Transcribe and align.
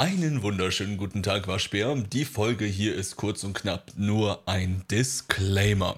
Einen 0.00 0.40
wunderschönen 0.40 0.96
guten 0.96 1.22
Tag, 1.22 1.46
Waschbär. 1.46 1.94
Die 1.94 2.24
Folge 2.24 2.64
hier 2.64 2.94
ist 2.94 3.16
kurz 3.16 3.44
und 3.44 3.52
knapp 3.52 3.92
nur 3.96 4.48
ein 4.48 4.82
Disclaimer. 4.90 5.94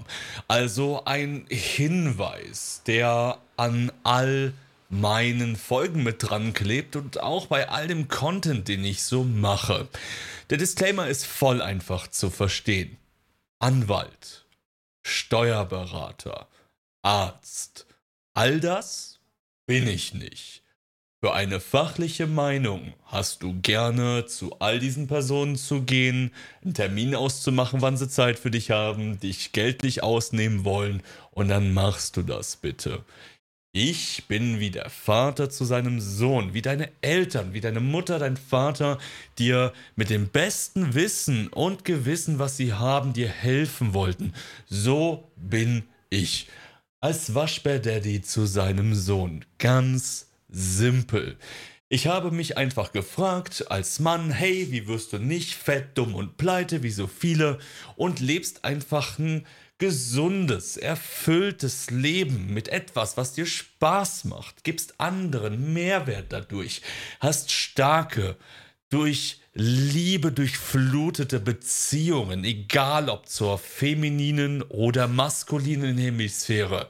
Also 0.48 1.04
ein 1.04 1.46
Hinweis, 1.48 2.82
der 2.84 3.38
an 3.56 3.92
all 4.02 4.54
meinen 4.88 5.54
Folgen 5.54 6.02
mit 6.02 6.16
dran 6.18 6.52
klebt 6.52 6.96
und 6.96 7.20
auch 7.20 7.46
bei 7.46 7.68
all 7.68 7.86
dem 7.86 8.08
Content, 8.08 8.66
den 8.66 8.84
ich 8.84 9.04
so 9.04 9.22
mache. 9.22 9.86
Der 10.50 10.58
Disclaimer 10.58 11.06
ist 11.06 11.24
voll 11.24 11.62
einfach 11.62 12.08
zu 12.08 12.28
verstehen. 12.28 12.96
Anwalt, 13.60 14.46
Steuerberater, 15.06 16.48
Arzt, 17.02 17.86
all 18.34 18.58
das 18.58 19.20
bin 19.64 19.86
ich 19.86 20.12
nicht. 20.12 20.61
Für 21.24 21.34
eine 21.34 21.60
fachliche 21.60 22.26
Meinung 22.26 22.94
hast 23.04 23.44
du 23.44 23.54
gerne 23.60 24.26
zu 24.26 24.58
all 24.58 24.80
diesen 24.80 25.06
Personen 25.06 25.54
zu 25.54 25.82
gehen, 25.82 26.32
einen 26.64 26.74
Termin 26.74 27.14
auszumachen, 27.14 27.80
wann 27.80 27.96
sie 27.96 28.08
Zeit 28.08 28.40
für 28.40 28.50
dich 28.50 28.72
haben, 28.72 29.20
dich 29.20 29.52
geldlich 29.52 30.02
ausnehmen 30.02 30.64
wollen 30.64 31.00
und 31.30 31.46
dann 31.46 31.72
machst 31.72 32.16
du 32.16 32.22
das 32.22 32.56
bitte. 32.56 33.04
Ich 33.70 34.24
bin 34.26 34.58
wie 34.58 34.72
der 34.72 34.90
Vater 34.90 35.48
zu 35.48 35.64
seinem 35.64 36.00
Sohn, 36.00 36.54
wie 36.54 36.62
deine 36.62 36.90
Eltern, 37.02 37.54
wie 37.54 37.60
deine 37.60 37.78
Mutter, 37.78 38.18
dein 38.18 38.36
Vater, 38.36 38.98
dir 39.38 39.72
mit 39.94 40.10
dem 40.10 40.26
besten 40.26 40.94
Wissen 40.94 41.46
und 41.46 41.84
Gewissen, 41.84 42.40
was 42.40 42.56
sie 42.56 42.72
haben, 42.72 43.12
dir 43.12 43.28
helfen 43.28 43.94
wollten. 43.94 44.34
So 44.66 45.30
bin 45.36 45.84
ich. 46.10 46.48
Als 47.00 47.32
Waschbär-Daddy 47.32 48.22
zu 48.22 48.44
seinem 48.44 48.96
Sohn. 48.96 49.44
Ganz 49.58 50.31
simpel. 50.52 51.36
Ich 51.88 52.06
habe 52.06 52.30
mich 52.30 52.56
einfach 52.56 52.92
gefragt, 52.92 53.70
als 53.70 54.00
Mann, 54.00 54.30
hey, 54.30 54.68
wie 54.70 54.86
wirst 54.86 55.12
du 55.12 55.18
nicht 55.18 55.54
fett, 55.54 55.98
dumm 55.98 56.14
und 56.14 56.36
pleite 56.36 56.82
wie 56.82 56.90
so 56.90 57.06
viele 57.06 57.58
und 57.96 58.20
lebst 58.20 58.64
einfach 58.64 59.18
ein 59.18 59.46
gesundes, 59.78 60.76
erfülltes 60.76 61.90
Leben 61.90 62.54
mit 62.54 62.68
etwas, 62.68 63.16
was 63.16 63.32
dir 63.32 63.46
Spaß 63.46 64.24
macht, 64.26 64.64
gibst 64.64 65.00
anderen 65.00 65.72
Mehrwert 65.74 66.26
dadurch, 66.32 66.82
hast 67.20 67.50
starke, 67.50 68.36
durch 68.90 69.40
Liebe 69.54 70.32
durchflutete 70.32 71.40
Beziehungen, 71.40 72.44
egal 72.44 73.10
ob 73.10 73.28
zur 73.28 73.58
femininen 73.58 74.62
oder 74.62 75.08
maskulinen 75.08 75.98
Hemisphäre 75.98 76.88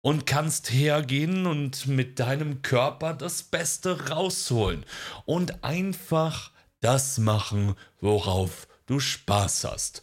und 0.00 0.26
kannst 0.26 0.70
hergehen 0.70 1.46
und 1.46 1.86
mit 1.86 2.18
deinem 2.18 2.62
Körper 2.62 3.14
das 3.14 3.42
Beste 3.42 4.08
rausholen 4.08 4.84
und 5.24 5.64
einfach 5.64 6.52
das 6.80 7.18
machen, 7.18 7.74
worauf 8.00 8.68
du 8.86 9.00
Spaß 9.00 9.64
hast. 9.64 10.02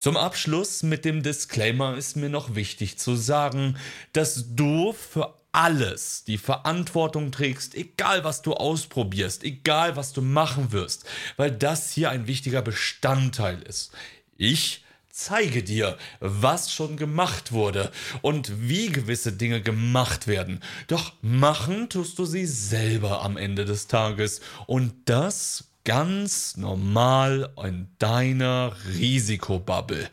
Zum 0.00 0.16
Abschluss 0.16 0.82
mit 0.82 1.04
dem 1.04 1.22
Disclaimer 1.22 1.96
ist 1.96 2.16
mir 2.16 2.28
noch 2.28 2.54
wichtig 2.54 2.98
zu 2.98 3.16
sagen, 3.16 3.78
dass 4.12 4.54
du 4.54 4.92
für 4.92 5.34
alles 5.52 6.24
die 6.24 6.36
Verantwortung 6.36 7.30
trägst, 7.30 7.74
egal 7.74 8.24
was 8.24 8.42
du 8.42 8.54
ausprobierst, 8.54 9.44
egal 9.44 9.96
was 9.96 10.12
du 10.12 10.20
machen 10.20 10.72
wirst, 10.72 11.06
weil 11.36 11.52
das 11.52 11.92
hier 11.92 12.10
ein 12.10 12.26
wichtiger 12.26 12.60
Bestandteil 12.60 13.62
ist. 13.62 13.92
Ich 14.36 14.83
zeige 15.14 15.62
dir, 15.62 15.96
was 16.18 16.72
schon 16.72 16.96
gemacht 16.96 17.52
wurde 17.52 17.92
und 18.20 18.68
wie 18.68 18.88
gewisse 18.88 19.32
Dinge 19.32 19.62
gemacht 19.62 20.26
werden. 20.26 20.60
Doch 20.88 21.12
machen 21.22 21.88
tust 21.88 22.18
du 22.18 22.24
sie 22.24 22.46
selber 22.46 23.22
am 23.22 23.36
Ende 23.36 23.64
des 23.64 23.86
Tages 23.86 24.40
und 24.66 24.92
das 25.04 25.68
ganz 25.84 26.56
normal 26.56 27.52
in 27.62 27.88
deiner 27.98 28.74
Risikobubble. 28.98 30.10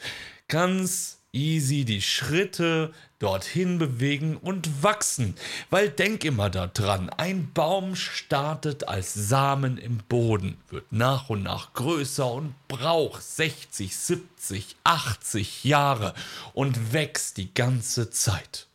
Ganz 0.47 1.20
easy 1.33 1.85
die 1.85 2.01
Schritte 2.01 2.93
dorthin 3.19 3.77
bewegen 3.77 4.37
und 4.37 4.83
wachsen. 4.83 5.35
Weil 5.69 5.89
denk 5.89 6.23
immer 6.25 6.49
daran, 6.49 7.09
ein 7.09 7.51
Baum 7.53 7.95
startet 7.95 8.87
als 8.87 9.13
Samen 9.13 9.77
im 9.77 9.97
Boden, 10.09 10.57
wird 10.69 10.91
nach 10.91 11.29
und 11.29 11.43
nach 11.43 11.73
größer 11.73 12.31
und 12.31 12.55
braucht 12.67 13.21
60, 13.23 13.95
70, 13.95 14.75
80 14.83 15.63
Jahre 15.63 16.13
und 16.53 16.93
wächst 16.93 17.37
die 17.37 17.53
ganze 17.53 18.09
Zeit. 18.09 18.67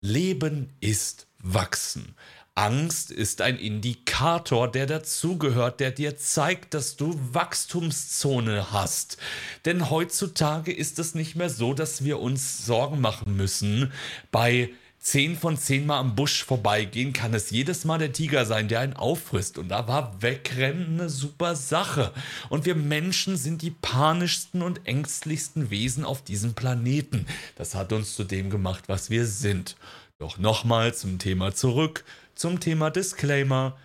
Leben 0.00 0.70
ist 0.80 1.26
wachsen. 1.38 2.14
Angst 2.54 3.10
ist 3.10 3.40
ein 3.40 3.56
Indikator, 3.56 4.70
der 4.70 4.86
dazugehört, 4.86 5.80
der 5.80 5.90
dir 5.90 6.18
zeigt, 6.18 6.74
dass 6.74 6.96
du 6.96 7.18
Wachstumszone 7.32 8.72
hast. 8.72 9.16
Denn 9.64 9.88
heutzutage 9.88 10.70
ist 10.70 10.98
es 10.98 11.14
nicht 11.14 11.34
mehr 11.34 11.48
so, 11.48 11.72
dass 11.72 12.04
wir 12.04 12.20
uns 12.20 12.66
Sorgen 12.66 13.00
machen 13.00 13.36
müssen. 13.36 13.90
Bei 14.30 14.68
10 14.98 15.38
von 15.38 15.56
10 15.56 15.86
Mal 15.86 15.98
am 15.98 16.14
Busch 16.14 16.44
vorbeigehen, 16.44 17.14
kann 17.14 17.32
es 17.32 17.50
jedes 17.50 17.86
Mal 17.86 17.98
der 17.98 18.12
Tiger 18.12 18.44
sein, 18.44 18.68
der 18.68 18.80
einen 18.80 18.92
auffrisst. 18.92 19.56
Und 19.56 19.70
da 19.70 19.88
war 19.88 20.20
Wegrennen 20.20 21.00
eine 21.00 21.08
super 21.08 21.56
Sache. 21.56 22.12
Und 22.50 22.66
wir 22.66 22.74
Menschen 22.74 23.38
sind 23.38 23.62
die 23.62 23.70
panischsten 23.70 24.60
und 24.60 24.86
ängstlichsten 24.86 25.70
Wesen 25.70 26.04
auf 26.04 26.22
diesem 26.22 26.52
Planeten. 26.52 27.26
Das 27.56 27.74
hat 27.74 27.94
uns 27.94 28.14
zu 28.14 28.24
dem 28.24 28.50
gemacht, 28.50 28.84
was 28.88 29.08
wir 29.08 29.24
sind. 29.24 29.76
Doch 30.18 30.38
nochmal 30.38 30.94
zum 30.94 31.18
Thema 31.18 31.52
zurück 31.54 32.04
zum 32.34 32.60
Thema 32.60 32.90
Disclaimer. 32.90 33.78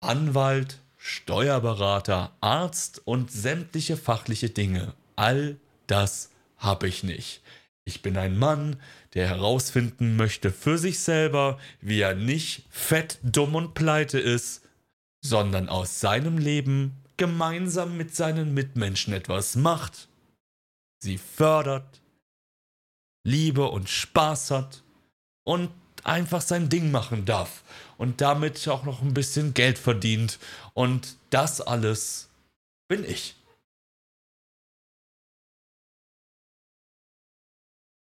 Anwalt, 0.00 0.80
Steuerberater, 0.96 2.36
Arzt 2.40 3.02
und 3.04 3.30
sämtliche 3.30 3.96
fachliche 3.96 4.50
Dinge. 4.50 4.94
All 5.16 5.58
das 5.86 6.30
habe 6.56 6.88
ich 6.88 7.02
nicht. 7.02 7.42
Ich 7.84 8.02
bin 8.02 8.16
ein 8.16 8.36
Mann, 8.36 8.80
der 9.14 9.28
herausfinden 9.28 10.16
möchte 10.16 10.50
für 10.50 10.78
sich 10.78 10.98
selber, 10.98 11.58
wie 11.80 12.00
er 12.00 12.14
nicht 12.14 12.66
fett, 12.70 13.18
dumm 13.22 13.54
und 13.54 13.74
pleite 13.74 14.18
ist, 14.18 14.62
sondern 15.24 15.68
aus 15.68 16.00
seinem 16.00 16.38
Leben 16.38 17.02
gemeinsam 17.16 17.96
mit 17.96 18.14
seinen 18.14 18.54
Mitmenschen 18.54 19.14
etwas 19.14 19.56
macht, 19.56 20.08
sie 20.98 21.18
fördert, 21.18 22.02
Liebe 23.24 23.68
und 23.68 23.88
Spaß 23.88 24.50
hat 24.50 24.84
und 25.44 25.70
einfach 26.04 26.40
sein 26.40 26.68
Ding 26.68 26.90
machen 26.90 27.24
darf 27.24 27.62
und 27.98 28.20
damit 28.20 28.66
auch 28.68 28.84
noch 28.84 29.02
ein 29.02 29.14
bisschen 29.14 29.54
Geld 29.54 29.78
verdient. 29.78 30.38
Und 30.74 31.16
das 31.30 31.60
alles 31.60 32.28
bin 32.88 33.04
ich. 33.04 33.36